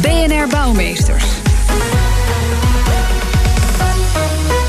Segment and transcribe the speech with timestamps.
[0.00, 1.24] BNR Bouwmeesters.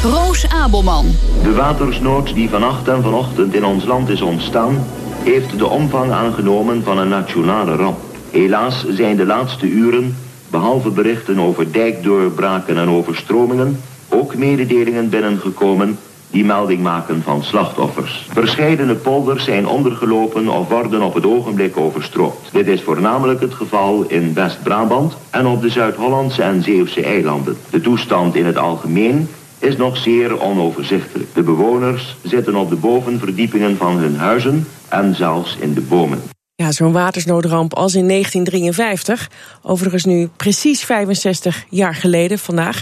[0.04, 1.05] Roos Abelman.
[1.44, 4.86] De watersnood die vannacht en vanochtend in ons land is ontstaan,
[5.23, 7.98] heeft de omvang aangenomen van een nationale ramp.
[8.32, 10.18] Helaas zijn de laatste uren,
[10.49, 15.98] behalve berichten over dijkdoorbraken en overstromingen, ook mededelingen binnengekomen
[16.34, 18.28] die melding maken van slachtoffers.
[18.32, 22.52] Verscheidene polders zijn ondergelopen of worden op het ogenblik overstroomd.
[22.52, 27.58] Dit is voornamelijk het geval in West-Brabant en op de Zuid-Hollandse en Zeeuwse eilanden.
[27.70, 31.34] De toestand in het algemeen is nog zeer onoverzichtelijk.
[31.34, 36.22] De bewoners zitten op de bovenverdiepingen van hun huizen en zelfs in de bomen.
[36.64, 39.30] Ja, zo'n watersnoodramp als in 1953.
[39.62, 42.82] Overigens nu precies 65 jaar geleden vandaag.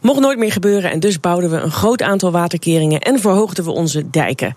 [0.00, 3.70] Mocht nooit meer gebeuren en dus bouwden we een groot aantal waterkeringen en verhoogden we
[3.70, 4.54] onze dijken.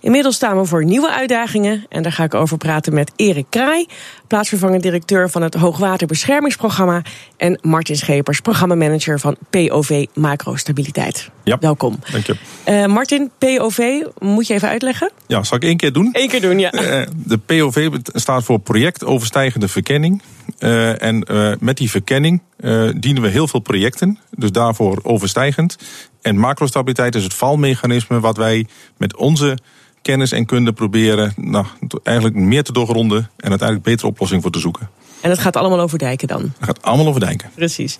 [0.00, 3.86] Inmiddels staan we voor nieuwe uitdagingen en daar ga ik over praten met Erik Kraai,
[4.34, 7.02] plaatsvervangend directeur van het Hoogwaterbeschermingsprogramma,
[7.36, 11.30] en Martin Schepers, programmamanager van POV Macrostabiliteit.
[11.44, 11.98] Ja, Welkom.
[12.12, 12.36] Dank je.
[12.68, 15.10] Uh, Martin, POV, moet je even uitleggen?
[15.26, 16.08] Ja, zal ik één keer doen?
[16.12, 16.72] Eén keer doen, ja.
[16.74, 20.22] Uh, de POV staat voor project overstijgende verkenning.
[20.58, 21.26] Uh, en
[21.60, 22.42] met die verkenning
[22.96, 25.76] dienen we heel veel projecten, dus daarvoor overstijgend.
[26.22, 29.58] En macrostabiliteit is het valmechanisme wat wij met onze
[30.04, 31.66] kennis en kunde proberen nou,
[32.02, 34.88] eigenlijk meer te doorgronden en uiteindelijk betere oplossing voor te zoeken.
[35.20, 36.40] En het gaat allemaal over dijken dan?
[36.42, 37.50] Het gaat allemaal over dijken.
[37.54, 37.98] Precies.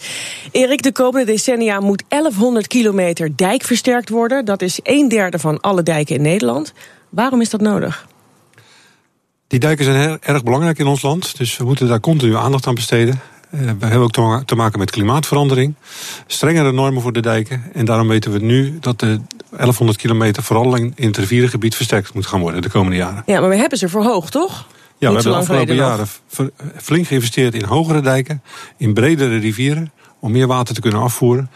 [0.50, 4.44] Erik, de komende decennia moet 1100 kilometer dijk versterkt worden.
[4.44, 6.72] Dat is een derde van alle dijken in Nederland.
[7.08, 8.06] Waarom is dat nodig?
[9.46, 12.66] Die dijken zijn heel erg belangrijk in ons land, dus we moeten daar continu aandacht
[12.66, 13.20] aan besteden.
[13.50, 15.74] Eh, we hebben ook te maken met klimaatverandering.
[16.26, 17.62] Strengere normen voor de dijken.
[17.72, 19.20] En daarom weten we nu dat de
[19.56, 23.22] 1100 kilometer vooral in het rivierengebied versterkt moet gaan worden de komende jaren.
[23.26, 24.66] Ja, maar we hebben ze verhoogd, toch?
[24.98, 26.06] Ja, we hebben de afgelopen jaren
[26.76, 28.42] flink geïnvesteerd in hogere dijken,
[28.76, 31.50] in bredere rivieren, om meer water te kunnen afvoeren.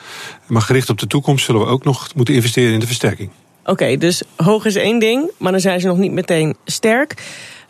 [0.47, 3.31] Maar gericht op de toekomst zullen we ook nog moeten investeren in de versterking.
[3.64, 7.15] Oké, dus hoog is één ding, maar dan zijn ze nog niet meteen sterk.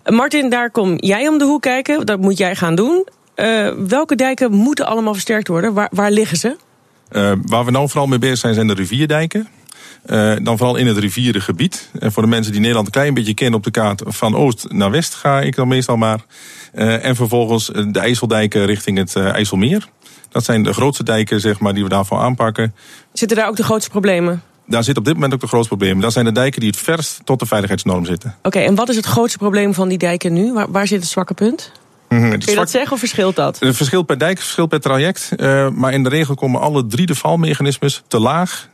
[0.05, 2.07] Martin, daar kom jij om de hoek kijken.
[2.07, 3.07] Dat moet jij gaan doen.
[3.37, 5.75] Uh, welke dijken moeten allemaal versterkt worden?
[5.75, 6.57] Waar, waar liggen ze?
[7.11, 9.49] Uh, waar we nou vooral mee bezig zijn, zijn de rivierdijken.
[10.07, 11.91] Uh, dan vooral in het rivierengebied.
[11.99, 14.67] En voor de mensen die Nederland een klein beetje kennen op de kaart, van oost
[14.73, 16.21] naar west ga ik dan meestal maar.
[16.75, 19.89] Uh, en vervolgens de IJsseldijken richting het IJsselmeer.
[20.29, 22.75] Dat zijn de grootste dijken zeg maar, die we daarvoor aanpakken.
[23.13, 24.43] Zitten daar ook de grootste problemen?
[24.67, 26.03] Daar zit op dit moment ook de grootste problemen.
[26.03, 28.35] Dat zijn de dijken die het verst tot de veiligheidsnorm zitten.
[28.39, 30.53] Oké, okay, en wat is het grootste probleem van die dijken nu?
[30.53, 31.73] Waar, waar zit het zwakke punt?
[32.09, 32.31] Mm -hmm.
[32.31, 33.59] Kun je dat zeggen of verschilt dat?
[33.59, 35.31] Het verschilt per dijk, verschilt per traject.
[35.37, 38.69] Uh, maar in de regel komen alle drie de valmechanismes te laag.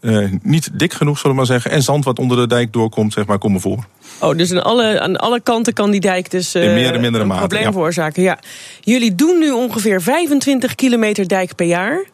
[0.00, 1.70] Uh, niet dik genoeg, zullen we maar zeggen.
[1.70, 3.86] En zand wat onder de dijk doorkomt, zeg maar, komen voor.
[4.20, 7.00] Oh, dus aan alle, aan alle kanten kan die dijk dus uh, in meer en
[7.00, 7.72] mindere een mate, probleem ja.
[7.72, 8.22] veroorzaken.
[8.22, 8.38] Ja.
[8.80, 12.04] Jullie doen nu ongeveer 25 kilometer dijk per jaar.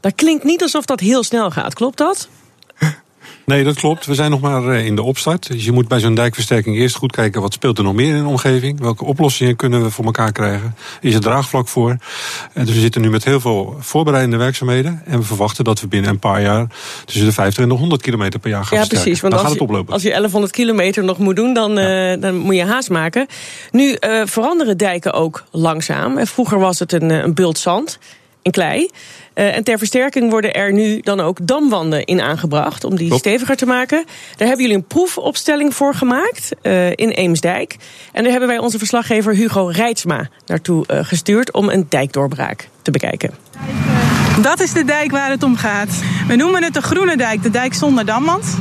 [0.00, 2.28] Dat klinkt niet alsof dat heel snel gaat, klopt dat?
[3.46, 4.06] Nee, dat klopt.
[4.06, 5.48] We zijn nog maar in de opstart.
[5.48, 8.22] Dus je moet bij zo'n dijkversterking eerst goed kijken wat speelt er nog meer in
[8.22, 8.80] de omgeving.
[8.80, 10.74] Welke oplossingen kunnen we voor elkaar krijgen?
[11.00, 11.96] Is er draagvlak voor?
[12.54, 15.02] Dus we zitten nu met heel veel voorbereidende werkzaamheden.
[15.04, 16.66] En we verwachten dat we binnen een paar jaar
[17.04, 19.20] tussen de 50 en de 100 kilometer per jaar gaan ja, precies.
[19.20, 19.92] Want dan als gaat het oplopen.
[19.92, 22.14] Als je 1100 kilometer nog moet doen, dan, ja.
[22.14, 23.26] uh, dan moet je haast maken.
[23.70, 26.26] Nu uh, veranderen dijken ook langzaam.
[26.26, 27.98] Vroeger was het een, een bult zand
[28.46, 28.90] en klei.
[29.34, 33.20] Uh, en ter versterking worden er nu dan ook damwanden in aangebracht om die Klopt.
[33.20, 34.04] steviger te maken.
[34.36, 37.76] Daar hebben jullie een proefopstelling voor gemaakt uh, in Eemsdijk.
[38.12, 42.90] En daar hebben wij onze verslaggever Hugo Reitsma naartoe uh, gestuurd om een dijkdoorbraak te
[42.90, 43.30] bekijken.
[44.42, 46.02] Dat is de dijk waar het om gaat.
[46.28, 48.56] We noemen het de Groene Dijk, de dijk zonder damwand.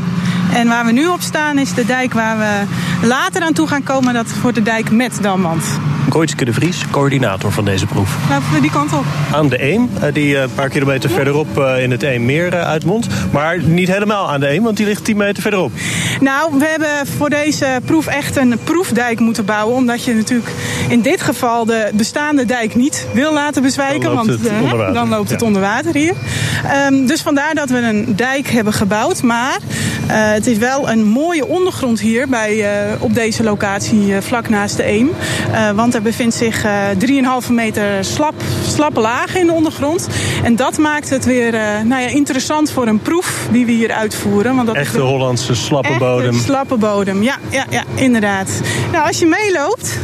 [0.53, 2.75] En waar we nu op staan is de dijk waar we
[3.07, 4.13] later aan toe gaan komen.
[4.13, 5.63] Dat wordt de dijk met damwand.
[6.09, 8.17] Koitske de Vries, coördinator van deze proef.
[8.29, 9.05] Laten we die kant op.
[9.31, 11.15] Aan de Eem, die een paar kilometer ja.
[11.15, 13.07] verderop in het Eemmeer uitmondt.
[13.31, 15.71] Maar niet helemaal aan de Eem, want die ligt 10 meter verderop.
[16.19, 19.75] Nou, we hebben voor deze proef echt een proefdijk moeten bouwen.
[19.75, 20.49] Omdat je natuurlijk
[20.89, 24.01] in dit geval de bestaande dijk niet wil laten bezwijken.
[24.01, 24.93] Dan loopt want het, onder water.
[24.93, 25.45] dan loopt het ja.
[25.45, 26.13] onder water hier.
[26.87, 29.21] Um, dus vandaar dat we een dijk hebben gebouwd.
[29.21, 34.17] Maar uh, het is wel een mooie ondergrond hier bij, uh, op deze locatie uh,
[34.21, 35.11] vlak naast de Eem.
[35.75, 36.89] want er bevindt zich eh
[37.45, 38.33] 3,5 meter slap,
[38.68, 40.07] slappe laag in de ondergrond.
[40.44, 43.92] En dat maakt het weer eh, nou ja, interessant voor een proef die we hier
[43.92, 44.56] uitvoeren.
[44.56, 46.33] Want dat Echte Hollandse slappe Echte bodem.
[46.33, 48.50] slappe bodem, ja, ja, ja, inderdaad.
[48.92, 50.00] Nou, als je meeloopt,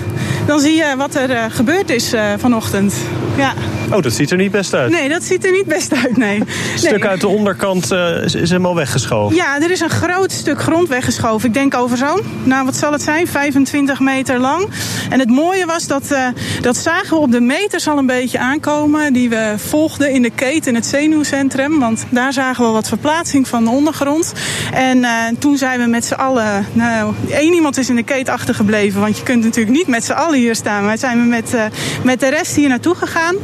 [0.52, 2.96] dan zie je wat er eh, gebeurd is eh, vanochtend.
[3.38, 3.54] Ja.
[3.92, 4.92] Oh, dat ziet er niet best uit.
[4.92, 6.40] Nee, dat ziet er niet best uit, nee.
[6.40, 7.10] Een stuk Nee.
[7.10, 9.36] uit de onderkant eh, is, is helemaal weggeschoven.
[9.36, 11.48] Ja, er is een groot stuk grond weggeschoven.
[11.48, 14.68] Ik denk over zo'n, nou wat zal het zijn, 25 meter lang.
[15.10, 16.16] En het mooie was dat,
[16.62, 19.14] dat zagen we op de meters al een beetje aankomen.
[19.14, 21.80] Die we volgden in de keten in het zenuwcentrum.
[21.80, 24.34] Want daar zagen we wat verplaatsing van de ondergrond.
[24.74, 25.06] En
[25.40, 29.02] toen zijn we met z'n allen, nou één iemand is in de keet achtergebleven.
[29.02, 30.98] Want je kunt natuurlijk niet met z'n allen hier staan.
[30.98, 31.64] Zijn we met, eh,
[32.04, 33.36] met de rest hier naartoe gegaan.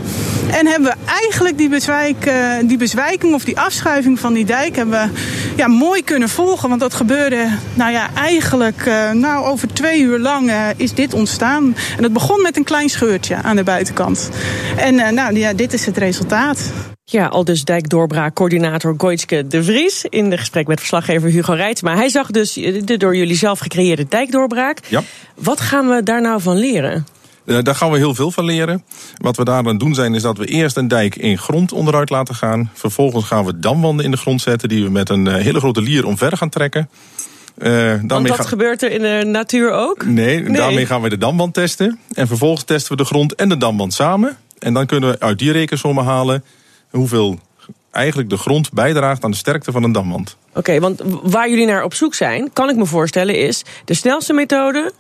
[0.52, 4.76] En hebben we eigenlijk die, bezwijk, eh, die bezwijking of die afschuiving van die dijk
[4.76, 5.12] hebben
[5.56, 6.70] ja, mooi kunnen volgen.
[6.70, 11.76] Want dat gebeurde nou ja, eigenlijk eh, nou, over twee uur lang is dit ontstaan.
[11.96, 14.30] En dat begon met een klein scheurtje aan de buitenkant.
[14.78, 16.72] En nou, ja, dit is het resultaat.
[17.09, 21.95] Ja, al dus dijkdoorbraakcoördinator Goitske de Vries in de gesprek met verslaggever Hugo Reitsma.
[21.95, 24.80] Hij zag dus de door jullie zelf gecreëerde dijkdoorbraak.
[24.89, 25.01] Ja.
[25.36, 27.06] Wat gaan we daar nou van leren?
[27.45, 28.83] Eh, daar gaan we heel veel van leren.
[29.18, 32.09] Wat we daar aan doen zijn, is dat we eerst een dijk in grond onderuit
[32.09, 32.69] laten gaan.
[32.74, 35.81] Vervolgens gaan we damwanden in de grond zetten, die we met een eh, hele grote
[35.81, 36.89] lier omver gaan trekken.
[37.57, 40.06] Eh, Want dat ga- gebeurt er in de natuur ook?
[40.06, 40.57] Nee, Nee.
[40.57, 42.00] daarmee gaan we de damwand testen.
[42.13, 44.38] En vervolgens testen we de grond en de damwand samen.
[44.59, 46.44] En dan kunnen we uit die rekensommen halen
[46.98, 47.40] hoeveel
[47.92, 50.38] eigenlijk de grond bijdraagt aan de sterkte van een damwand.
[50.54, 54.34] Oké, want waar jullie naar op zoek zijn, kan ik me voorstellen, is de snelste
[54.34, 54.92] methode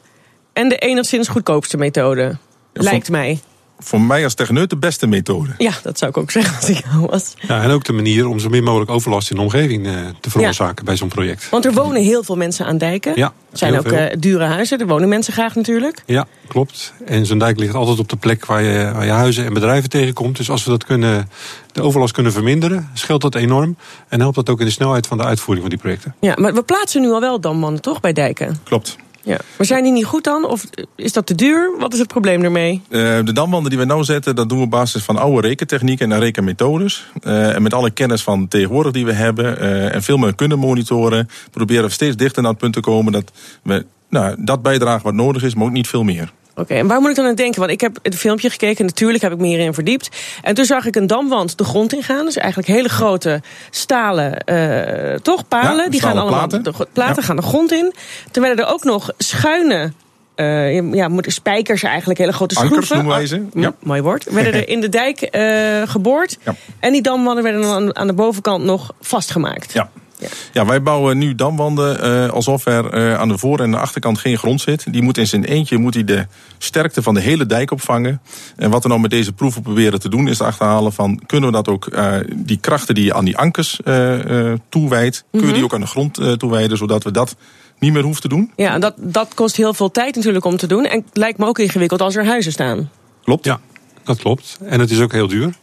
[0.53, 2.37] en de enigszins goedkoopste methode.
[2.73, 3.39] Lijkt mij.
[3.79, 5.49] Voor mij als techneut de beste methode.
[5.57, 7.33] Ja, dat zou ik ook zeggen als ik jou was.
[7.47, 10.29] Ja, en ook de manier om zo min mogelijk overlast in de omgeving eh, te
[10.29, 11.49] veroorzaken bij zo'n project.
[11.49, 13.11] Want er wonen heel veel mensen aan dijken.
[13.15, 13.97] Ja, Het zijn heel ook veel.
[13.97, 16.03] eh, dure huizen, er wonen mensen graag natuurlijk.
[16.05, 16.93] Ja, klopt.
[17.05, 19.89] En zo'n dijk ligt altijd op de plek waar je, waar je huizen en bedrijven
[19.89, 20.37] tegenkomt.
[20.37, 21.29] Dus als we dat kunnen,
[21.71, 23.77] de overlast kunnen verminderen, scheelt dat enorm.
[24.07, 26.15] En helpt dat ook in de snelheid van de uitvoering van die projecten.
[26.19, 28.59] Ja, maar we plaatsen nu al wel damwanden, toch, bij dijken?
[28.63, 28.95] Klopt.
[29.27, 29.37] Ja.
[29.57, 30.45] Maar zijn die niet goed dan?
[30.45, 30.63] Of
[30.95, 31.75] is dat te duur?
[31.79, 32.81] Wat is het probleem ermee?
[32.89, 36.11] Eh, de damwanden die we nou zetten, dat doen we op basis van oude rekentechnieken
[36.11, 37.07] en rekenmethodes.
[37.21, 40.59] Eh, en met alle kennis van tegenwoordig die we hebben eh, en veel meer kunnen
[40.59, 43.31] monitoren, proberen we steeds dichter naar het punt te komen dat
[43.63, 46.31] we nou, dat bijdragen wat nodig is, maar ook niet veel meer.
[46.57, 47.59] Oké, en waar moet ik dan aan denken?
[47.59, 50.09] Want ik heb het filmpje gekeken, natuurlijk heb ik me hierin verdiept.
[50.41, 52.25] En toen zag ik een damwand de grond ingaan.
[52.25, 55.83] Dus eigenlijk hele grote stalen, eh, toch, palen.
[55.83, 56.63] Ja, die gaan allemaal, platen.
[56.63, 57.21] de platen Ja.
[57.21, 57.93] gaan de grond in.
[58.31, 59.91] Toen werden er ook nog schuine,
[60.35, 62.95] eh, ja, moet- spijkers eigenlijk, hele grote Ankers schroeven.
[62.95, 63.35] noemen wij ze.
[63.55, 63.73] Ah, Ja.
[63.79, 64.23] Mooi woord.
[64.31, 66.37] Werden er in de dijk eh, geboord.
[66.43, 66.55] Ja.
[66.79, 69.73] En die damwanden werden dan aan de bovenkant nog vastgemaakt.
[69.73, 69.89] Ja.
[70.19, 70.27] Ja.
[70.53, 74.17] Ja, wij bouwen nu damwanden eh, alsof er eh, aan de voor- en de achterkant
[74.17, 74.93] geen grond zit.
[74.93, 76.25] Die moet in zijn eentje moet hij de
[76.57, 78.21] sterkte van de hele dijk opvangen.
[78.55, 81.49] En wat we nou met deze proeven proberen te doen, is te achterhalen van kunnen
[81.49, 85.47] we dat ook, eh, die krachten die je aan die ankers eh, eh, toewijdt, kun
[85.47, 87.35] je die ook aan de grond eh, toewijden, zodat we dat
[87.79, 88.51] niet meer hoeven te doen.
[88.55, 90.85] Ja, en dat, dat kost heel veel tijd natuurlijk om te doen.
[90.85, 92.89] En het lijkt me ook ingewikkeld als er huizen staan.
[93.23, 93.45] Klopt?
[93.45, 93.59] Ja,
[94.03, 94.57] dat klopt.
[94.65, 95.53] En het is ook heel duur.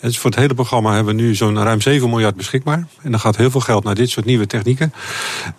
[0.00, 2.86] Dus voor het hele programma hebben we nu zo'n ruim 7 miljard beschikbaar.
[3.02, 4.92] En dan gaat heel veel geld naar dit soort nieuwe technieken.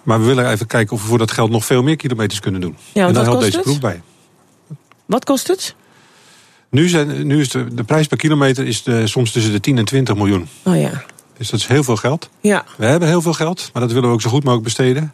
[0.04, 2.62] Maar we willen even kijken of we voor dat geld nog veel meer kilometers kunnen
[2.62, 2.76] doen.
[2.94, 3.66] Ja, en daar helpt deze het?
[3.66, 4.02] proef bij.
[5.06, 5.76] Wat kost het?
[6.70, 9.78] Nu, zijn, nu is de, de prijs per kilometer is de, soms tussen de 10
[9.78, 10.48] en 20 miljoen.
[10.64, 11.04] Oh ja.
[11.38, 12.30] Dus dat is heel veel geld.
[12.42, 12.66] Ja.
[12.78, 15.14] We hebben heel veel geld, maar dat willen we ook zo goed mogelijk besteden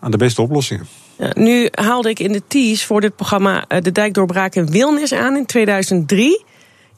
[0.00, 0.86] aan de beste oplossingen.
[1.18, 5.12] Ja, nu haalde ik in de tease voor dit programma eh, de dijkdoorbraak in Wilnis
[5.12, 6.44] aan in 2003.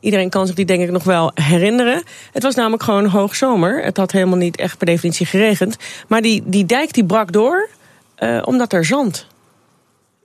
[0.06, 2.02] Iedereen kan zich die denk ik nog wel herinneren.
[2.32, 3.84] Het was namelijk gewoon hoogzomer.
[3.84, 5.76] Het had helemaal niet echt per definitie geregend.
[6.08, 7.68] Maar die, die dijk die brak door
[8.14, 9.26] eh, omdat er zand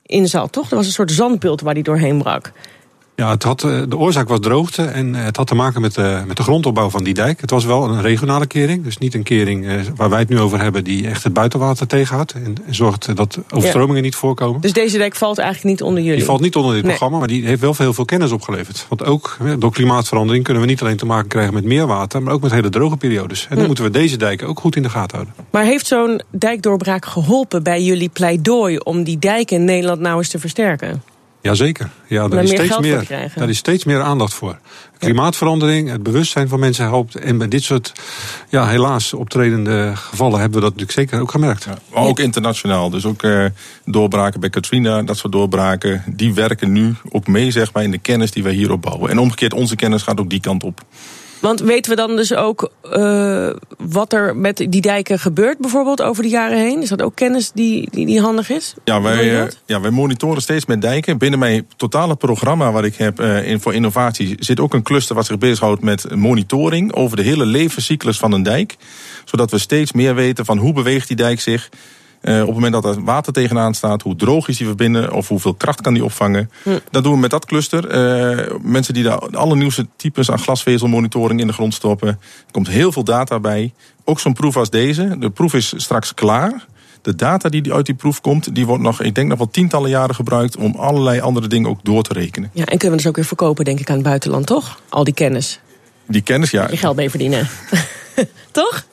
[0.06, 0.70] in zat, toch?
[0.70, 2.52] Er was een soort zandbult waar die doorheen brak.
[3.16, 5.94] Ja, het had, eh, de oorzaak was droogte en eh, het had te maken met
[5.96, 7.42] de, met de grondopbouw van die dijk.
[7.42, 10.40] Het was wel een regionale kering, dus niet een kering eh, waar wij het nu
[10.40, 10.84] over hebben...
[10.84, 14.62] die echt het buitenwater tegenhoudt en, en zorgt dat overstromingen niet voorkomen.
[14.62, 16.18] Dus deze dijk valt eigenlijk niet onder jullie.
[16.18, 16.92] Die valt niet onder dit Nee.
[16.92, 18.86] programma, maar die heeft wel heel veel kennis opgeleverd.
[18.90, 22.22] Want ook door klimaatverandering kunnen we niet alleen te maken krijgen met meer water...
[22.24, 23.42] maar ook met hele droge periodes.
[23.44, 23.66] En dan Hm.
[23.66, 25.36] moeten we deze dijken ook goed in de gaten houden.
[25.52, 30.30] Maar heeft zo'n dijkdoorbraak geholpen bij jullie pleidooi om die dijken in Nederland nou eens
[30.30, 31.04] te versterken?
[31.42, 31.90] Jazeker.
[32.08, 34.60] Ja, daar is, meer steeds meer, daar is steeds meer aandacht voor.
[34.98, 37.16] Klimaatverandering, het bewustzijn van mensen helpt.
[37.16, 37.92] En bij dit soort
[38.50, 41.66] ja, helaas optredende gevallen hebben we dat natuurlijk zeker ook gemerkt.
[41.66, 42.90] Maar ook internationaal.
[42.90, 43.46] Dus ook eh,
[43.86, 46.04] doorbraken bij Katrina, dat soort doorbraken.
[46.08, 49.10] Die werken nu ook mee zeg maar, in de kennis die wij hier opbouwen.
[49.10, 50.82] En omgekeerd, onze kennis gaat ook die kant op.
[51.42, 56.24] Want weten we dan dus ook uh, wat er met die dijken gebeurt, bijvoorbeeld over
[56.24, 56.82] de jaren heen?
[56.82, 58.74] Is dat ook kennis die, die, die handig is?
[58.84, 61.18] Ja wij, uh, ja, wij monitoren steeds met dijken.
[61.18, 65.16] Binnen mijn totale programma wat ik heb uh, in, voor innovatie zit ook een cluster
[65.16, 68.76] wat zich bezighoudt met monitoring over de hele levenscyclus van een dijk.
[69.26, 71.70] Zodat we steeds meer weten van hoe beweegt die dijk zich.
[72.22, 75.28] Uh, op het moment dat er water tegenaan staat, hoe droog is die verbinden of
[75.28, 76.52] hoeveel kracht kan die opvangen.
[76.64, 76.70] Hm.
[76.90, 77.84] Dat doen we met dat cluster.
[77.86, 82.08] Uh, mensen die de allernieuwste types aan glasvezelmonitoring in de grond stoppen.
[82.08, 83.74] Er komt heel veel data bij.
[84.04, 85.16] Ook zo'n proef als deze.
[85.20, 86.66] De proef is straks klaar.
[87.02, 89.90] De data die uit die proef komt, die wordt nog, ik denk nog wel tientallen
[89.90, 92.50] jaren gebruikt om allerlei andere dingen ook door te rekenen.
[92.54, 94.80] Ja, en kunnen we dus ook weer verkopen, denk ik, aan het buitenland, toch?
[94.90, 95.60] Al die kennis.
[96.08, 96.68] Die kennis, ja.
[96.70, 97.48] Je geld mee verdienen.
[98.52, 98.86] Toch?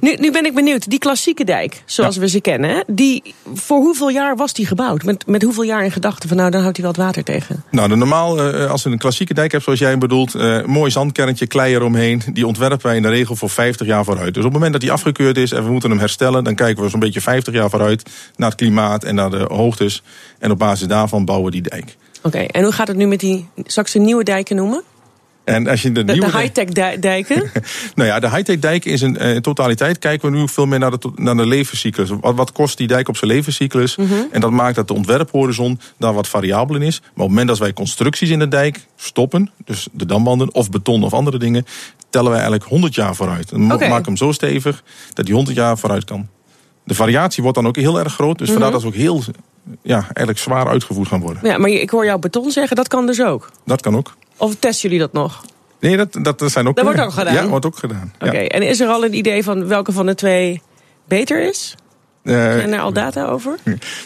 [0.00, 0.90] Nu, nu ben ik benieuwd.
[0.90, 2.20] Die klassieke dijk, zoals ja.
[2.20, 5.02] we ze kennen, die, voor hoeveel jaar was die gebouwd?
[5.02, 7.64] Met, met hoeveel jaar in gedachten van nou, dan houdt hij wel het water tegen?
[7.70, 10.90] Nou, de normaal, uh, als je een klassieke dijk hebt, zoals jij bedoelt, uh, mooi
[10.90, 14.34] zandkerntje, klei eromheen, die ontwerpen wij in de regel voor 50 jaar vooruit.
[14.34, 16.82] Dus op het moment dat die afgekeurd is en we moeten hem herstellen, dan kijken
[16.82, 20.02] we zo'n beetje 50 jaar vooruit naar het klimaat en naar de hoogtes.
[20.38, 21.96] En op basis daarvan bouwen we die dijk.
[22.22, 24.82] Oké, okay, en hoe gaat het nu met die, zal ik ze nieuwe dijken noemen?
[25.44, 27.50] En als je de, de, nieuwe de high-tech dijken?
[27.94, 29.98] nou ja, de high-tech dijken is een uh, totaliteit.
[29.98, 32.10] Kijken we nu veel meer naar de, naar de levenscyclus.
[32.20, 33.96] Wat, wat kost die dijk op zijn levenscyclus?
[33.96, 34.28] Mm -hmm.
[34.30, 37.00] En dat maakt dat de ontwerphorizon daar wat variabel in is.
[37.00, 40.70] Maar op het moment dat wij constructies in de dijk stoppen, dus de damwanden of
[40.70, 41.66] beton of andere dingen,
[42.10, 43.52] tellen wij eigenlijk 100 jaar vooruit.
[43.52, 43.88] Okay.
[43.88, 44.82] maken hem zo stevig
[45.12, 46.28] dat die 100 jaar vooruit kan.
[46.84, 48.38] De variatie wordt dan ook heel erg groot.
[48.38, 48.62] Dus mm -hmm.
[48.62, 49.22] vandaar dat ze ook heel
[49.82, 51.46] ja, eigenlijk zwaar uitgevoerd gaan worden.
[51.46, 53.50] Ja, maar ik hoor jou beton zeggen, dat kan dus ook?
[53.64, 54.14] Dat kan ook.
[54.36, 55.44] Of testen jullie dat nog?
[55.80, 56.76] Nee, dat, dat zijn ook...
[56.76, 57.34] Dat wordt ook gedaan?
[57.34, 58.12] Ja, wordt ook gedaan.
[58.14, 58.42] Oké, okay.
[58.42, 58.48] ja.
[58.48, 60.62] en is er al een idee van welke van de twee
[61.08, 61.74] beter is?
[62.22, 63.58] Uh, zijn er al data over?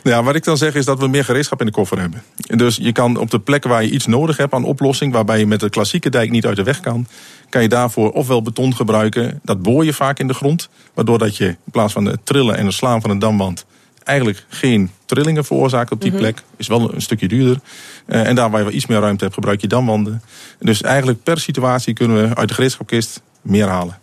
[0.03, 2.23] Ja, wat ik dan zeg is dat we meer gereedschap in de koffer hebben.
[2.37, 5.13] Dus je kan op de plekken waar je iets nodig hebt aan oplossing...
[5.13, 7.07] waarbij je met de klassieke dijk niet uit de weg kan...
[7.49, 9.41] kan je daarvoor ofwel beton gebruiken.
[9.43, 10.69] Dat boor je vaak in de grond.
[10.95, 13.67] Waardoor dat je in plaats van het trillen en het slaan van een damwand
[14.09, 16.25] eigenlijk geen trillingen veroorzaakt op die mm -hmm.
[16.25, 16.43] plek.
[16.57, 17.61] Is wel een stukje duurder.
[18.07, 20.23] Uh, en daar waar je iets meer ruimte hebt, gebruik je damwanden.
[20.59, 23.99] Dus eigenlijk per situatie kunnen we uit de gereedschapkist meer halen.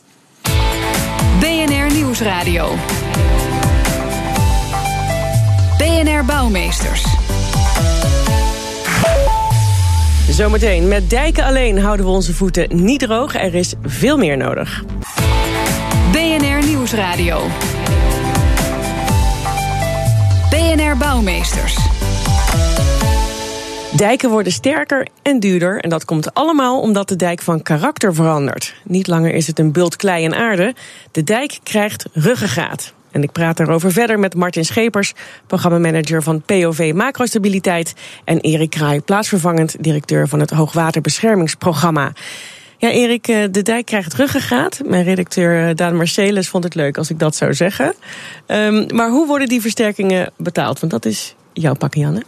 [1.39, 2.75] BNR Nieuwsradio.
[5.77, 7.03] BNR Bouwmeesters.
[10.29, 13.35] Zometeen, met dijken alleen houden we onze voeten niet droog.
[13.35, 14.83] Er is veel meer nodig.
[16.11, 17.41] BNR Nieuwsradio.
[20.75, 21.77] BNR Bouwmeesters.
[23.95, 25.79] Dijken worden sterker en duurder.
[25.79, 28.75] En dat komt allemaal omdat de dijk van karakter verandert.
[28.83, 30.73] Niet langer is het een bult klei en aarde.
[31.11, 32.93] De dijk krijgt ruggengraat.
[33.11, 35.13] En ik praat daarover verder met Martin Schepers,
[35.47, 37.93] programmamanager van POV Macrostabiliteit.
[38.23, 42.11] En Erik Kraai, plaatsvervangend directeur van het Hoogwaterbeschermingsprogramma.
[42.77, 44.81] Ja, Erik, de dijk krijgt ruggengraat.
[44.85, 47.95] Mijn redacteur Daan Marcelis vond het leuk als ik dat zou zeggen.
[48.47, 50.79] Um, maar hoe worden die versterkingen betaald?
[50.79, 52.23] Want dat is jouw pakje, Janne.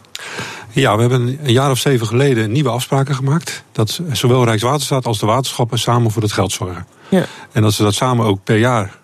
[0.70, 3.64] Ja, we hebben een jaar of zeven geleden nieuwe afspraken gemaakt.
[3.72, 6.86] Dat zowel Rijkswaterstaat als de waterschappen samen voor het geld zorgen.
[7.08, 7.24] Ja.
[7.52, 8.98] En dat ze dat samen ook per jaar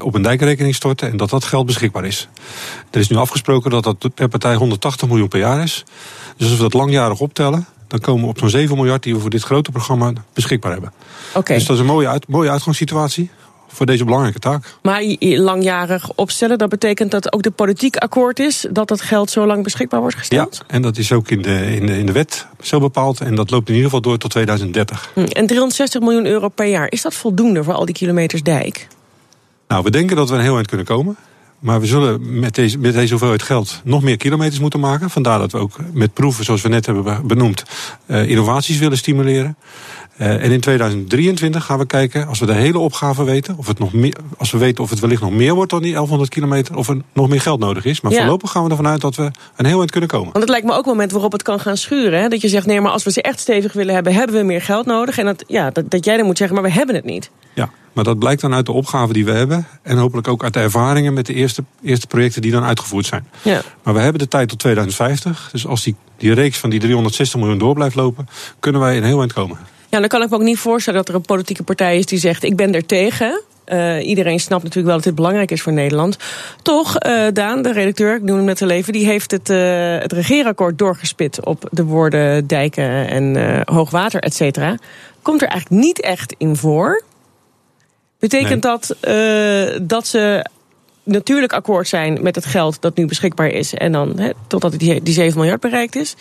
[0.00, 2.28] op een dijkrekening storten en dat dat geld beschikbaar is.
[2.90, 5.84] Er is nu afgesproken dat dat per partij 180 miljoen per jaar is.
[6.36, 9.20] Dus als we dat langjarig optellen, dan komen we op zo'n 7 miljard die we
[9.20, 10.92] voor dit grote programma beschikbaar hebben.
[11.34, 11.56] Okay.
[11.56, 13.30] Dus dat is een mooie, uit, mooie uitgangssituatie
[13.68, 14.76] voor deze belangrijke taak.
[14.82, 19.46] Maar langjarig opstellen, dat betekent dat ook de politiek akkoord is dat dat geld zo
[19.46, 20.56] lang beschikbaar wordt gesteld?
[20.56, 23.20] Ja, en dat is ook in de, in de, in de wet zo bepaald.
[23.20, 25.10] En dat loopt in ieder geval door tot 2030.
[25.14, 28.88] En 360 miljoen euro per jaar, is dat voldoende voor al die kilometers dijk?
[29.68, 31.16] Nou, we denken dat we een heel eind kunnen komen.
[31.58, 35.10] Maar we zullen met deze, met deze hoeveelheid geld nog meer kilometers moeten maken.
[35.10, 37.62] Vandaar dat we ook met proeven, zoals we net hebben benoemd,
[38.06, 39.56] uh, innovaties willen stimuleren.
[40.20, 43.78] Uh, en in 2023 gaan we kijken, als we de hele opgave weten, of het
[43.78, 46.76] nog meer, als we weten of het wellicht nog meer wordt dan die 1100 kilometer,
[46.76, 48.00] of er nog meer geld nodig is.
[48.00, 48.18] Maar ja.
[48.18, 50.32] voorlopig gaan we ervan uit dat we een heel eind kunnen komen.
[50.32, 52.20] Want het lijkt me ook een moment waarop het kan gaan schuren.
[52.20, 52.28] Hè?
[52.28, 54.62] Dat je zegt, nee, maar als we ze echt stevig willen hebben, hebben we meer
[54.62, 55.18] geld nodig.
[55.18, 57.30] En dat, ja, dat, dat jij dan moet zeggen, maar we hebben het niet.
[57.54, 59.66] Ja, maar dat blijkt dan uit de opgave die we hebben.
[59.82, 63.28] En hopelijk ook uit de ervaringen met de eerste, eerste projecten die dan uitgevoerd zijn.
[63.42, 63.62] Ja.
[63.82, 65.48] Maar we hebben de tijd tot 2050.
[65.52, 68.28] Dus als die, die reeks van die 360 miljoen door blijft lopen,
[68.60, 69.58] kunnen wij een heel eind komen.
[69.88, 72.18] Ja, dan kan ik me ook niet voorstellen dat er een politieke partij is die
[72.18, 73.42] zegt: ik ben er tegen.
[73.66, 76.16] Uh, iedereen snapt natuurlijk wel dat dit belangrijk is voor Nederland.
[76.62, 79.98] Toch, uh, Daan, de redacteur, ik noem hem net al even, die heeft het, uh,
[79.98, 84.76] het regeerakkoord doorgespit op de woorden dijken en hoogwater, et cetera.
[85.22, 87.02] Komt er eigenlijk niet echt in voor.
[88.18, 88.72] Betekent nee.
[88.72, 88.96] dat
[89.88, 90.44] dat ze
[91.02, 95.02] natuurlijk akkoord zijn met het geld dat nu beschikbaar is en dan he, totdat die,
[95.02, 96.14] die 7 miljard bereikt is?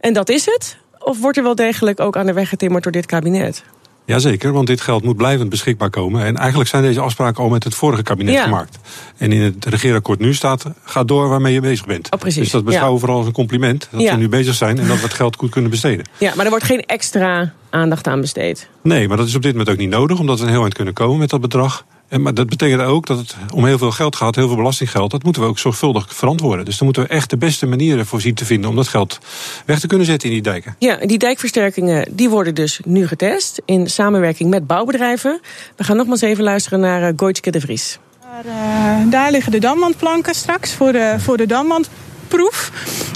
[0.00, 0.76] En dat is het?
[0.98, 3.64] Of wordt er wel degelijk ook aan de weg getimmerd door dit kabinet?
[4.06, 6.24] Jazeker, want dit geld moet blijvend beschikbaar komen.
[6.24, 8.42] En eigenlijk zijn deze afspraken al met het vorige kabinet Ja.
[8.42, 8.78] gemaakt.
[9.16, 12.12] En in het regeerakkoord nu staat, ga door waarmee je bezig bent.
[12.12, 12.42] Oh, precies.
[12.42, 13.88] Dus dat beschouwen we vooral als een compliment.
[13.90, 14.12] Dat Ja.
[14.12, 16.04] we nu bezig zijn en dat we het geld goed kunnen besteden.
[16.18, 18.68] Ja, maar er wordt geen extra aandacht aan besteed.
[18.82, 20.74] Nee, maar dat is op dit moment ook niet nodig, omdat we een heel eind
[20.74, 21.84] kunnen komen met dat bedrag.
[22.08, 25.10] En, maar dat betekent ook dat het om heel veel geld gaat, heel veel belastinggeld.
[25.10, 26.64] Dat moeten we ook zorgvuldig verantwoorden.
[26.64, 29.18] Dus daar moeten we echt de beste manieren voor zien te vinden om dat geld
[29.66, 30.76] weg te kunnen zetten in die dijken.
[30.78, 35.40] Ja, die dijkversterkingen die worden dus nu getest in samenwerking met bouwbedrijven.
[35.76, 37.98] We gaan nogmaals even luisteren naar uh, Goitske de Vries.
[38.20, 42.70] Daar, eh, daar liggen de damwandplanken straks voor de, voor de damwandproef.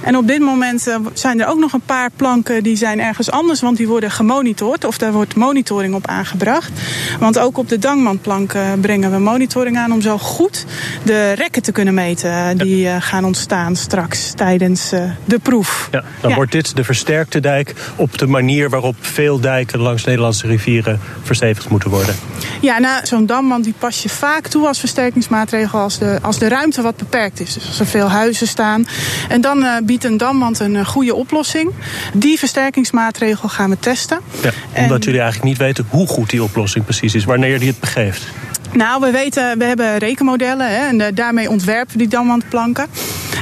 [0.05, 3.31] En op dit moment eh, zijn er ook nog een paar planken die zijn ergens
[3.31, 6.71] anders, want die worden gemonitord of daar wordt monitoring op aangebracht.
[7.19, 10.65] Want ook op de damwandplanken brengen we monitoring aan om zo goed
[11.03, 14.89] de rekken te kunnen meten eh, die eh, gaan ontstaan straks tijdens
[15.25, 15.89] de proef.
[15.91, 16.37] Ja, dan Ja.
[16.37, 21.69] wordt dit de versterkte dijk op de manier waarop veel dijken langs Nederlandse rivieren verstevigd
[21.69, 22.15] moeten worden.
[22.61, 26.49] Ja, nou, zo'n damwand die pas je vaak toe als versterkingsmaatregel als de, als de
[26.49, 27.55] ruimte wat beperkt is.
[27.55, 28.87] Dus als er veel huizen staan.
[29.29, 31.71] En dan biedt een damwand een eh, goede oplossing.
[32.15, 34.21] Die versterkingsmaatregel gaan we testen.
[34.43, 37.69] Ja, En- omdat jullie eigenlijk niet weten hoe goed die oplossing precies is, wanneer die
[37.69, 38.27] het begeeft.
[38.73, 42.87] Nou, we weten, we hebben rekenmodellen hè, en eh, daarmee ontwerpen we die damwandplanken.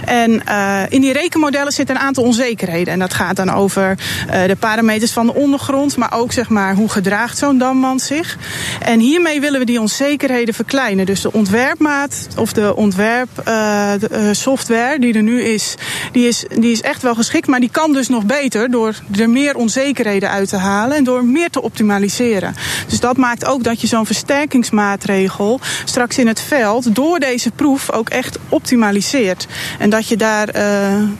[0.05, 2.93] En eh, in die rekenmodellen zitten een aantal onzekerheden.
[2.93, 6.75] En dat gaat dan over eh, de parameters van de ondergrond, maar ook zeg maar
[6.75, 8.37] hoe gedraagt zo'n damwand zich.
[8.81, 11.07] En hiermee willen we die onzekerheden verkleinen.
[11.07, 15.77] Dus de ontwerpmaat of de ontwerpsoftware die er nu is
[16.13, 19.31] die, is, die is echt wel geschikt, maar die kan dus nog beter door er
[19.31, 22.55] meer onzekerheden uit te halen en door meer te optimaliseren.
[22.89, 27.93] Dus dat maakt ook dat je zo'n versterkingsmaatregel straks in het veld door deze proef
[27.93, 29.47] ook echt optimaliseert.
[29.79, 30.63] En dat je daar uh,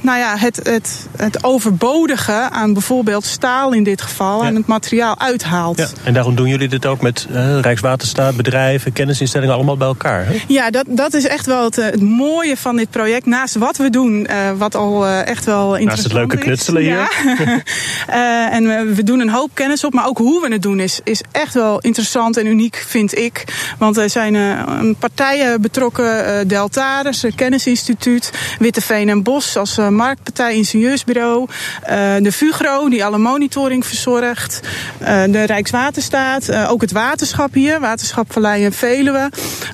[0.01, 4.49] nou ja, het, het, het overbodige aan bijvoorbeeld staal in dit geval, Ja.
[4.49, 5.79] aan het materiaal uithaalt.
[5.79, 10.27] Ja, en daarom doen jullie dit ook met eh, Rijkswaterstaat, bedrijven, kennisinstellingen allemaal bij elkaar.
[10.27, 10.37] Hè?
[10.49, 13.27] Ja, dat, dat is echt wel het, eh, het mooie van dit project.
[13.27, 16.43] Naast wat we doen, eh, wat al eh, echt wel interessant het leuke is.
[16.43, 16.91] knutselen hier.
[16.91, 17.09] Ja.
[18.07, 20.81] Eh, en we, we doen een hoop kennis op, maar ook hoe we het doen
[20.81, 23.45] is, is echt wel interessant en uniek, vind ik.
[23.79, 24.63] Want er zijn eh,
[24.99, 31.47] partijen betrokken, eh Deltaris, Kennisinstituut, Witteveen en Bos als eh, marktpartij, ingenieursbureau,
[31.83, 34.61] eh, de Fugro, die alle monitoring verzorgt,
[34.99, 39.31] eh, de Rijkswaterstaat, eh, ook het waterschap hier, Waterschap Vallei en Veluwe.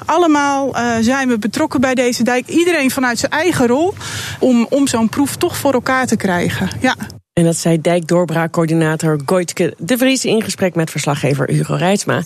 [0.06, 2.46] Allemaal eh, zijn we betrokken bij deze dijk.
[2.48, 3.94] Iedereen vanuit zijn eigen rol
[4.38, 6.68] om, om zo'n proef toch voor elkaar te krijgen.
[6.80, 6.94] Ja.
[7.32, 12.22] En dat zei dijkdoorbraakcoördinator Goitke de Vries in gesprek met verslaggever Hugo Reitsma.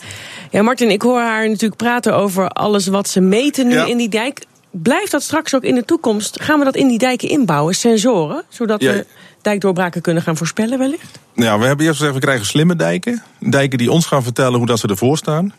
[0.51, 3.87] Ja, Martin, ik hoor haar natuurlijk praten over alles wat ze meten nu Ja.
[3.87, 4.41] in die dijk.
[4.71, 6.43] Blijft dat straks ook in de toekomst?
[6.43, 8.93] Gaan we dat in die dijken inbouwen, sensoren, zodat Ja.
[8.93, 9.07] we
[9.43, 11.19] dijkdoorbraken kunnen gaan voorspellen wellicht?
[11.35, 13.23] Ja, we hebben eerst gezegd, we krijgen slimme dijken.
[13.41, 15.53] Dijken die ons gaan vertellen hoe dat ze ervoor staan.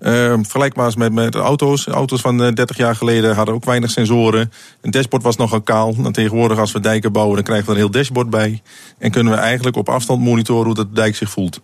[0.00, 1.86] Uh, vergelijkbaar met, met auto's.
[1.86, 4.52] Auto's van uh, 30 jaar geleden hadden ook weinig sensoren.
[4.80, 5.94] Een dashboard was nogal kaal.
[6.04, 8.62] En tegenwoordig als we dijken bouwen, dan krijgen we er een heel dashboard bij.
[8.98, 11.60] En kunnen we eigenlijk op afstand monitoren hoe dat de dijk zich voelt.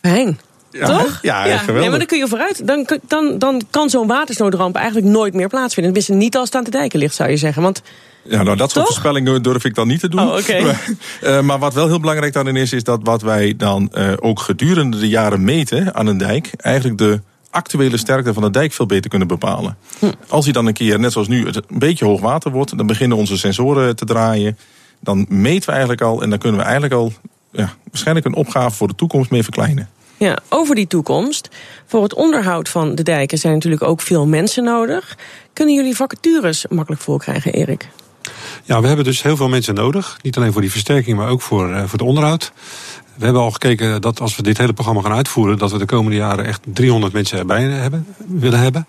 [0.00, 0.38] Fijn.
[0.70, 1.18] Ja, Toch?
[1.22, 1.80] Ja, ja geweldig.
[1.80, 2.66] Nee, maar dan kun je vooruit.
[2.66, 5.92] Dan, dan, dan kan zo'n watersnoodramp eigenlijk nooit meer plaatsvinden.
[5.92, 7.62] Tenminste, niet als het aan de dijken ligt, zou je zeggen.
[7.62, 7.82] Want
[8.22, 8.86] Ja, nou, dat soort Toch?
[8.86, 10.20] voorspellingen durf ik dan niet te doen.
[10.20, 10.60] Oh, oké.
[10.64, 10.88] maar,
[11.22, 14.40] uh, maar wat wel heel belangrijk daarin is, is dat wat wij dan uh, ook
[14.40, 18.86] gedurende de jaren meten aan een dijk, eigenlijk de actuele sterkte van de dijk veel
[18.86, 19.76] beter kunnen bepalen.
[19.98, 20.12] Hm.
[20.28, 22.86] Als hij dan een keer, net zoals nu, het een beetje hoog water wordt, dan
[22.86, 24.58] beginnen onze sensoren te draaien.
[25.00, 27.12] Dan meten we eigenlijk al en dan kunnen we eigenlijk al
[27.52, 29.88] ja, waarschijnlijk een opgave voor de toekomst mee verkleinen.
[30.18, 31.48] Ja, over die toekomst.
[31.86, 35.16] Voor het onderhoud van de dijken zijn natuurlijk ook veel mensen nodig.
[35.52, 37.88] Kunnen jullie vacatures makkelijk voor krijgen, Erik?
[38.64, 40.18] Ja, we hebben dus heel veel mensen nodig.
[40.22, 42.52] Niet alleen voor die versterking, maar ook voor, uh, voor het onderhoud.
[43.14, 45.84] We hebben al gekeken dat als we dit hele programma gaan uitvoeren, dat we de
[45.84, 48.86] komende jaren echt 300 mensen erbij hebben, willen hebben.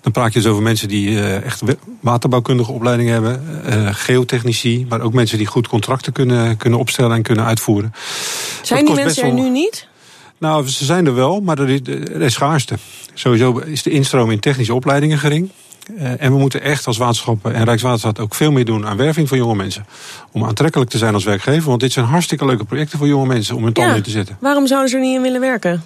[0.00, 1.62] Dan praat je dus over mensen die uh, echt
[2.00, 7.22] waterbouwkundige opleiding hebben, uh, geotechnici, maar ook mensen die goed contracten kunnen, kunnen opstellen en
[7.22, 7.94] kunnen uitvoeren.
[8.62, 9.90] Zijn die mensen er nu niet?
[10.42, 12.74] Nou, ze zijn er wel, maar er is, er is schaarste.
[13.14, 15.50] Sowieso is de instroom in technische opleidingen gering.
[15.90, 19.28] Uh, en we moeten echt als waterschappen en Rijkswaterstaat ook veel meer doen aan werving
[19.28, 19.86] van jonge mensen.
[20.32, 21.68] Om aantrekkelijk te zijn als werkgever.
[21.68, 24.10] Want dit zijn hartstikke leuke projecten voor jonge mensen om hun tanden ja, in te
[24.10, 24.36] zetten.
[24.40, 25.82] Waarom zouden ze er niet in willen werken?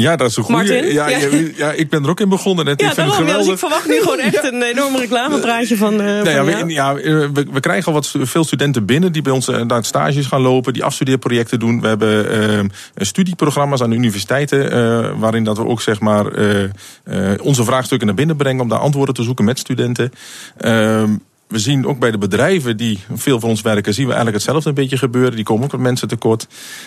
[0.00, 0.92] Ja, dat is een goede.
[0.92, 1.08] Ja,
[1.56, 1.72] Ja.
[1.72, 2.66] ik ben er ook in begonnen.
[2.66, 3.52] En Ja, ik vind het Ja, dus geweldig.
[3.52, 5.92] ik verwacht nu gewoon echt een enorme reclamepraatje van.
[5.92, 9.32] Uh, Nou ja, we, ja, we, we, krijgen al wat veel studenten binnen die bij
[9.32, 11.80] ons naar stages gaan lopen, die afstudeerprojecten doen.
[11.80, 16.64] We hebben uh, studieprogramma's aan de universiteiten, uh, waarin dat we ook zeg maar uh,
[17.42, 20.12] onze vraagstukken naar binnen brengen om daar antwoorden te zoeken met studenten.
[21.48, 24.68] We zien ook bij de bedrijven die veel voor ons werken, zien we eigenlijk hetzelfde
[24.68, 25.36] een beetje gebeuren.
[25.36, 26.46] Die komen ook met mensen tekort.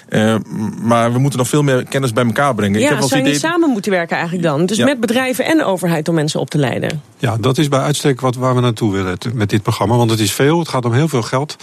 [0.10, 0.36] Uh,
[0.82, 2.80] maar we moeten nog veel meer kennis bij elkaar brengen.
[2.80, 4.66] Ja, ik heb zou je samen moeten werken eigenlijk dan?
[4.66, 7.02] Dus met bedrijven en de overheid om mensen op te leiden?
[7.18, 9.96] Ja, dat is bij uitstek wat, waar we naartoe willen met dit programma.
[9.96, 11.56] Want het is veel, het gaat om heel veel geld.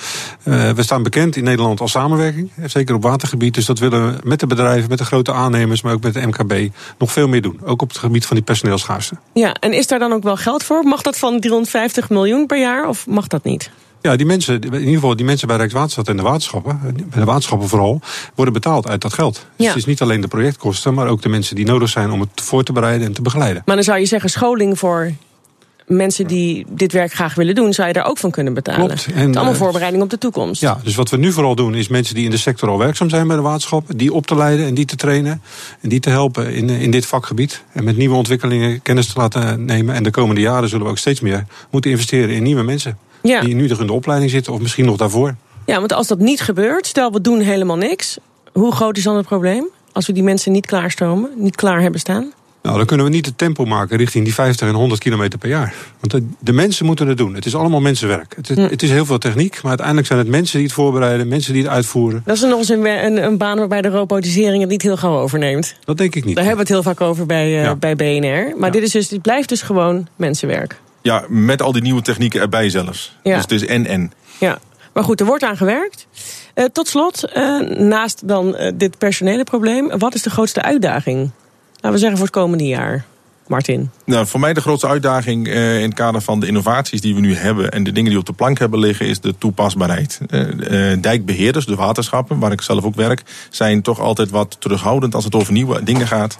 [0.44, 3.54] Uh, we staan bekend in Nederland als samenwerking, zeker op watergebied.
[3.54, 6.26] Dus dat willen we met de bedrijven, met de grote aannemers, maar ook met de
[6.26, 7.60] MKB nog veel meer doen.
[7.64, 9.14] Ook op het gebied van die personeelschaarste.
[9.32, 10.84] Ja, en is daar dan ook wel geld voor?
[10.84, 13.70] Mag dat van 350 miljoen per jaar of mag dat niet?
[14.00, 17.24] Ja, die mensen, in ieder geval die mensen bij Rijkswaterstaat en de waterschappen, bij de
[17.24, 18.00] waterschappen vooral,
[18.34, 19.34] worden betaald uit dat geld.
[19.34, 19.66] Dus ja.
[19.66, 22.30] het is niet alleen de projectkosten, maar ook de mensen die nodig zijn om het
[22.34, 23.62] voor te bereiden en te begeleiden.
[23.66, 25.12] Maar dan zou je zeggen, scholing voor
[25.88, 28.86] mensen die dit werk graag willen doen, zou je daar ook van kunnen betalen.
[28.86, 29.06] Klopt.
[29.06, 30.60] En, het allemaal uh, voorbereiding op de toekomst.
[30.60, 33.08] Ja, dus wat we nu vooral doen, is mensen die in de sector al werkzaam
[33.08, 35.42] zijn bij de waterschappen, die op te leiden en die te trainen.
[35.80, 37.64] En die te helpen in, in dit vakgebied.
[37.72, 39.94] En met nieuwe ontwikkelingen kennis te laten nemen.
[39.94, 42.98] En de komende jaren zullen we ook steeds meer moeten investeren in nieuwe mensen.
[43.22, 43.40] Ja.
[43.40, 45.34] Die nu in de opleiding zitten, of misschien nog daarvoor.
[45.66, 48.18] Ja, want als dat niet gebeurt, stel we doen helemaal niks.
[48.52, 49.68] Hoe groot is dan het probleem?
[49.92, 52.32] Als we die mensen niet klaarstromen, niet klaar hebben staan?
[52.62, 55.48] Nou, dan kunnen we niet het tempo maken richting die 50 en 100 kilometer per
[55.48, 55.74] jaar.
[56.00, 57.34] Want de, mensen moeten het doen.
[57.34, 58.36] Het is allemaal mensenwerk.
[58.36, 61.52] Het, het, is heel veel techniek, maar uiteindelijk zijn het mensen die het voorbereiden, mensen
[61.52, 62.22] die het uitvoeren.
[62.24, 65.18] Dat is nog eens een, een, een baan waarbij de robotisering het niet heel gauw
[65.18, 65.74] overneemt.
[65.84, 66.34] Dat denk ik niet.
[66.34, 68.58] Daar hebben we het heel vaak over bij, uh, bij BNR.
[68.58, 70.80] Maar dit, is dus, dit blijft dus gewoon mensenwerk.
[71.02, 73.16] Ja, met al die nieuwe technieken erbij zelfs.
[73.22, 73.34] Ja.
[73.34, 74.12] Dus het is en-en.
[74.38, 74.58] Ja,
[74.92, 76.06] maar goed, er wordt aan gewerkt.
[76.54, 81.30] Uh, tot slot, uh, naast dan dit personele probleem, wat is de grootste uitdaging?
[81.80, 83.04] Laten we zeggen voor het komende jaar.
[83.48, 83.90] Martin?
[84.04, 87.20] Nou, voor mij de grootste uitdaging uh, in het kader van de innovaties die we
[87.20, 90.20] nu hebben en de dingen die op de plank hebben liggen, is de toepasbaarheid.
[90.30, 95.14] Uh, uh, dijkbeheerders, de waterschappen, waar ik zelf ook werk, zijn toch altijd wat terughoudend
[95.14, 96.38] als het over nieuwe dingen gaat.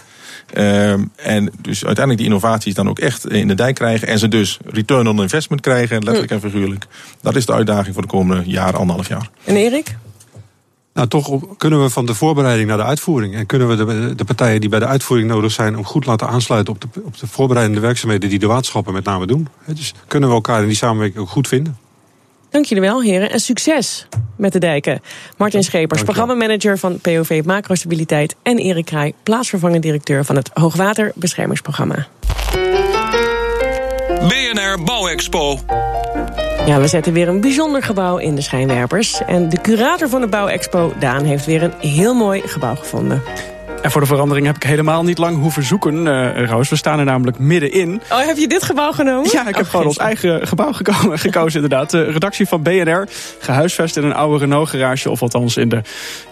[1.17, 4.59] en dus uiteindelijk die innovaties dan ook echt in de dijk krijgen en ze dus
[4.65, 6.87] return on investment krijgen, letterlijk en figuurlijk.
[7.21, 9.31] Dat is de uitdaging voor de komende jaar, anderhalf jaar.
[9.45, 9.97] En Erik?
[10.99, 13.35] Nou, toch kunnen we van de voorbereiding naar de uitvoering.
[13.35, 16.29] En kunnen we de, de, partijen die bij de uitvoering nodig zijn om goed laten
[16.29, 19.49] aansluiten op de, op de voorbereidende werkzaamheden die de waterschappen met name doen.
[19.67, 21.79] Dus kunnen we elkaar in die samenwerking ook goed vinden.
[22.51, 23.31] Dank jullie wel, heren.
[23.31, 24.07] En succes
[24.37, 25.01] met de dijken.
[25.37, 28.37] Martin Schepers, programmamanager van POV Macrostabiliteit.
[28.43, 32.07] En Erik Kraai, plaatsvervangend directeur van het Hoogwaterbeschermingsprogramma.
[34.29, 35.59] BNR Bouwexpo.
[36.69, 39.25] Ja, we zetten weer een bijzonder gebouw in de schijnwerpers.
[39.25, 43.23] En de curator van de Bouwexpo, Daan, heeft weer een heel mooi gebouw gevonden.
[43.83, 46.69] En voor de verandering heb ik helemaal niet lang hoeven zoeken, uh, Roos.
[46.69, 48.01] We staan er namelijk middenin.
[48.11, 49.31] Oh, heb je dit gebouw genomen?
[49.33, 51.91] Ja, ik heb gewoon ons eigen gebouw gekomen, gekozen inderdaad.
[51.91, 55.11] De redactie van BNR, gehuisvest in een oude Renault-garage...
[55.11, 55.83] of althans in de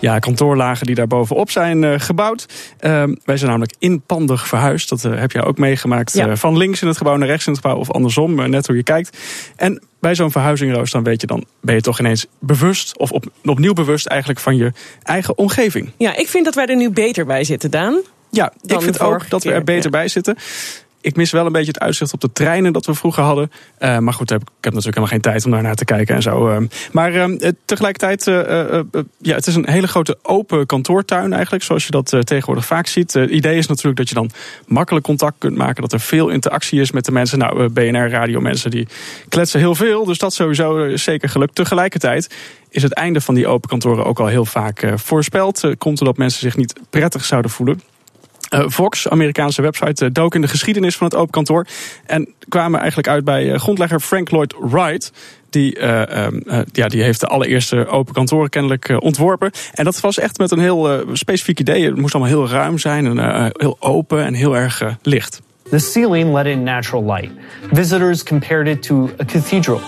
[0.01, 2.47] ja, kantoorlagen die daar bovenop zijn uh, gebouwd.
[2.81, 4.89] Uh, wij zijn namelijk inpandig verhuisd.
[4.89, 6.13] Dat uh, heb jij ook meegemaakt.
[6.13, 6.37] Ja.
[6.37, 8.83] van links in het gebouw naar rechts in het gebouw of andersom, net hoe je
[8.83, 9.19] kijkt.
[9.57, 13.13] En bij zo'n verhuizing, Roos, dan weet je dan ben je toch ineens bewust of
[13.13, 15.93] op, opnieuw bewust eigenlijk van je eigen omgeving.
[15.97, 18.01] Ja, ik vind dat wij er nu beter bij zitten, Daan.
[18.31, 20.37] Ja, ik vind ook dat we er beter bij zitten
[21.07, 23.51] ik mis wel een beetje het uitzicht op de treinen dat we vroeger hadden.
[23.79, 26.23] Uh, maar goed, ik heb, natuurlijk helemaal geen tijd om daar naar te kijken en
[26.23, 26.51] zo.
[26.51, 26.57] Uh.
[26.93, 28.25] Maar uh, tegelijkertijd,
[29.19, 33.13] ja, het is een hele grote open kantoortuin eigenlijk, zoals je dat tegenwoordig vaak ziet.
[33.13, 34.31] Het idee is natuurlijk dat je dan
[34.67, 37.39] makkelijk contact kunt maken, dat er veel interactie is met de mensen.
[37.39, 38.89] Nou, BNR Radio mensen die
[39.29, 41.55] kletsen heel veel, dus dat sowieso zeker gelukt.
[41.55, 42.35] Tegelijkertijd
[42.69, 45.75] is het einde van die open kantoren ook al heel vaak voorspeld.
[45.79, 47.81] komt er dat mensen zich niet prettig zouden voelen.
[48.57, 51.67] Uh, Vox, Amerikaanse website, uh, dook in de geschiedenis van het open kantoor.
[52.07, 55.13] En kwamen eigenlijk uit bij uh, grondlegger Frank Lloyd Wright.
[55.51, 55.89] Die,
[56.25, 56.43] um,
[56.73, 59.51] ja, die heeft de allereerste open kantoren kennelijk ontworpen.
[59.75, 61.85] En dat was echt met een heel specifiek idee.
[61.85, 65.41] Het moest allemaal heel ruim zijn en heel open en heel erg licht.
[65.71, 67.31] The ceiling let in natural light.
[67.73, 69.81] Visitors compared it to a cathedral.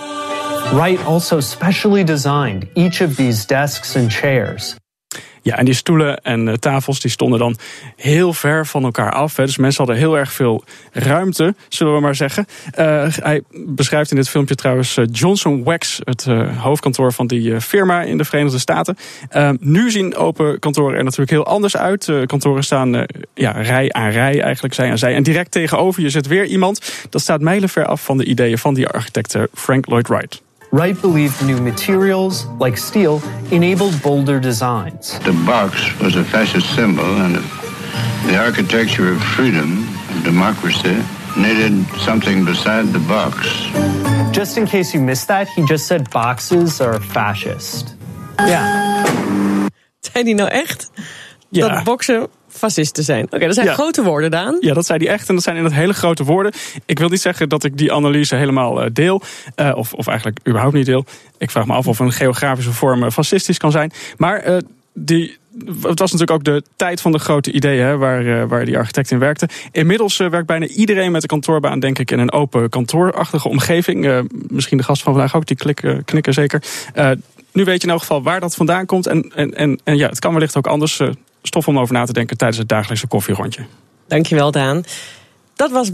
[0.73, 4.75] Wright also specially designed each of these desks and chairs.
[5.41, 7.57] Ja, en die stoelen en uh, tafels die stonden dan
[7.95, 9.35] heel ver van elkaar af.
[9.35, 9.45] Hè.
[9.45, 12.45] Dus mensen hadden heel erg veel ruimte, zullen we maar zeggen.
[12.79, 18.01] Uh, hij beschrijft in dit filmpje trouwens uh, Johnson Wax, het hoofdkantoor van die firma
[18.01, 18.97] in de Verenigde Staten.
[19.59, 22.11] nu zien open kantoren er natuurlijk heel anders uit.
[22.25, 25.15] kantoren staan ja, rij aan rij, eigenlijk zij aan zij.
[25.15, 26.91] En direct tegenover je zit weer iemand.
[27.09, 30.41] Dat staat mijlenver af van de ideeën van die architect Frank Lloyd Wright.
[30.71, 35.17] Wright believed new materials, like steel, enabled bolder designs.
[35.19, 37.35] The box was a fascist symbol, and
[38.27, 41.03] the architecture of freedom and democracy
[41.35, 43.47] needed something beside the box.
[44.31, 47.95] Just in case you missed that, he just said boxes are fascist.
[48.37, 49.05] Ja.
[50.11, 50.91] Zijn die nou echt?
[51.49, 51.67] Ja.
[51.67, 53.25] Dat boxen fascisten zijn.
[53.29, 54.57] Oké, dat zijn grote woorden, Daan.
[54.59, 55.29] Ja, dat zei hij echt.
[55.29, 56.51] En dat zijn in het hele grote woorden.
[56.85, 59.21] Ik wil niet zeggen dat ik die analyse helemaal uh, deel.
[59.55, 61.05] Uh, of, of eigenlijk überhaupt niet deel.
[61.37, 63.91] Ik vraag me af of een geografische vorm fascistisch kan zijn.
[64.17, 64.57] Maar uh,
[64.93, 68.77] die, het was natuurlijk ook de tijd van de grote ideeën hè, waar, waar die
[68.77, 69.49] architect in werkte.
[69.71, 74.05] Inmiddels werkt bijna iedereen met een kantoorbaan, denk ik, in een open kantoorachtige omgeving.
[74.05, 76.63] Uh, misschien de gast van vandaag ook, die klikken, knikken zeker.
[77.51, 79.07] nu weet je in elk geval waar dat vandaan komt.
[79.07, 81.01] En, en, en, en ja, het kan wellicht ook anders
[81.41, 83.65] stof om over na te denken tijdens het dagelijkse koffierondje.
[84.07, 84.83] Dankjewel, Daan.
[85.59, 85.89] Dat was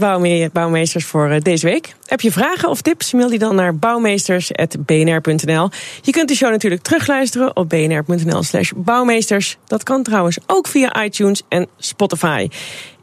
[0.52, 1.94] Bouwmeesters voor eh, deze week.
[2.04, 3.12] Heb je vragen of tips?
[3.12, 5.70] Mail die dan naar bouwmeesters.bnr.nl.
[6.02, 9.56] Je kunt de show natuurlijk terugluisteren op bnr.nl/slash bouwmeesters.
[9.66, 12.48] Dat kan trouwens ook via iTunes en Spotify.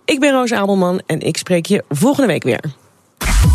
[0.05, 2.63] Ik ben Roos Abelman en ik spreek je volgende week weer.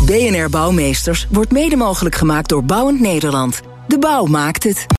[0.05, 3.61] BNR Bouwmeesters wordt mede mogelijk gemaakt door Bouwend Nederland.
[3.87, 4.98] De bouw maakt het.